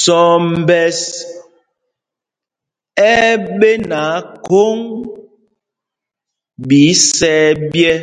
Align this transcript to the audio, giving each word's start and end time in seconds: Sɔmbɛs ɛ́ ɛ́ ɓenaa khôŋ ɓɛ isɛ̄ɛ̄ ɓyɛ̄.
Sɔmbɛs 0.00 1.00
ɛ́ 3.10 3.14
ɛ́ 3.28 3.34
ɓenaa 3.58 4.14
khôŋ 4.46 4.78
ɓɛ 6.66 6.78
isɛ̄ɛ̄ 6.90 7.46
ɓyɛ̄. 7.70 7.96